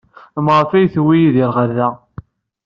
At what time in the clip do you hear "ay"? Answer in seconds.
0.71-0.85